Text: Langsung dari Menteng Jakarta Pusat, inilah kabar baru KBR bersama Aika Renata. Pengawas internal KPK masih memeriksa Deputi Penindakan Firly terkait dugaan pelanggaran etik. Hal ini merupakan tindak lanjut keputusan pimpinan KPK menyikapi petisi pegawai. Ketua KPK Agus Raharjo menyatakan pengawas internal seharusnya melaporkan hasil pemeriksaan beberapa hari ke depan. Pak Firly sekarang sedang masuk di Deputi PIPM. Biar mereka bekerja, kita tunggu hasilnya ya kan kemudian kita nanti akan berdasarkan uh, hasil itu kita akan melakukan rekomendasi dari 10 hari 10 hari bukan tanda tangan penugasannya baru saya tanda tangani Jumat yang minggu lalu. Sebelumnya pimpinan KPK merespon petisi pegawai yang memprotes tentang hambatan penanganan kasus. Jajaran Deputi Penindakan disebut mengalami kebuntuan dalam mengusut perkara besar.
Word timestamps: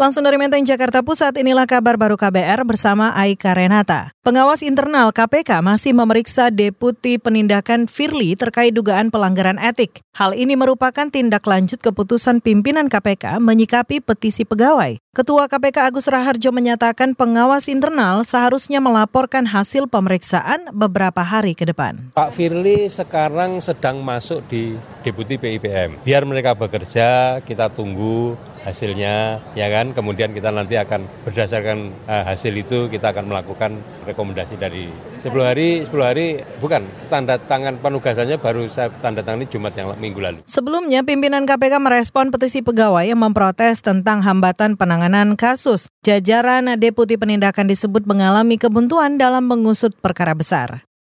Langsung 0.00 0.24
dari 0.24 0.40
Menteng 0.40 0.64
Jakarta 0.64 1.04
Pusat, 1.04 1.44
inilah 1.44 1.68
kabar 1.68 2.00
baru 2.00 2.16
KBR 2.16 2.64
bersama 2.64 3.12
Aika 3.12 3.52
Renata. 3.52 4.16
Pengawas 4.24 4.64
internal 4.64 5.12
KPK 5.12 5.60
masih 5.60 5.92
memeriksa 5.92 6.48
Deputi 6.48 7.20
Penindakan 7.20 7.84
Firly 7.84 8.32
terkait 8.32 8.72
dugaan 8.72 9.12
pelanggaran 9.12 9.60
etik. 9.60 10.00
Hal 10.16 10.32
ini 10.32 10.56
merupakan 10.56 11.04
tindak 11.12 11.44
lanjut 11.44 11.84
keputusan 11.84 12.40
pimpinan 12.40 12.88
KPK 12.88 13.44
menyikapi 13.44 14.00
petisi 14.00 14.48
pegawai. 14.48 14.96
Ketua 15.12 15.52
KPK 15.52 15.92
Agus 15.92 16.08
Raharjo 16.08 16.48
menyatakan 16.48 17.12
pengawas 17.12 17.68
internal 17.68 18.24
seharusnya 18.24 18.80
melaporkan 18.80 19.44
hasil 19.44 19.84
pemeriksaan 19.84 20.72
beberapa 20.72 21.20
hari 21.20 21.52
ke 21.52 21.68
depan. 21.68 22.16
Pak 22.16 22.32
Firly 22.32 22.88
sekarang 22.88 23.60
sedang 23.60 24.00
masuk 24.00 24.40
di 24.48 24.80
Deputi 25.04 25.36
PIPM. 25.36 26.00
Biar 26.00 26.24
mereka 26.24 26.56
bekerja, 26.56 27.44
kita 27.44 27.68
tunggu 27.68 28.38
hasilnya 28.64 29.40
ya 29.56 29.66
kan 29.72 29.96
kemudian 29.96 30.36
kita 30.36 30.52
nanti 30.52 30.76
akan 30.76 31.08
berdasarkan 31.24 31.92
uh, 32.04 32.24
hasil 32.28 32.52
itu 32.52 32.92
kita 32.92 33.12
akan 33.16 33.32
melakukan 33.32 33.80
rekomendasi 34.04 34.60
dari 34.60 34.92
10 35.20 35.32
hari 35.40 35.84
10 35.88 35.92
hari 36.00 36.44
bukan 36.60 36.84
tanda 37.08 37.36
tangan 37.40 37.80
penugasannya 37.80 38.36
baru 38.40 38.68
saya 38.68 38.92
tanda 39.00 39.24
tangani 39.24 39.48
Jumat 39.48 39.72
yang 39.76 39.96
minggu 39.96 40.20
lalu. 40.20 40.38
Sebelumnya 40.44 41.04
pimpinan 41.04 41.44
KPK 41.44 41.80
merespon 41.80 42.32
petisi 42.32 42.60
pegawai 42.60 43.04
yang 43.04 43.20
memprotes 43.20 43.84
tentang 43.84 44.24
hambatan 44.24 44.76
penanganan 44.76 45.36
kasus. 45.36 45.92
Jajaran 46.04 46.72
Deputi 46.80 47.20
Penindakan 47.20 47.68
disebut 47.68 48.08
mengalami 48.08 48.56
kebuntuan 48.56 49.20
dalam 49.20 49.48
mengusut 49.48 49.92
perkara 50.00 50.32
besar. 50.32 50.89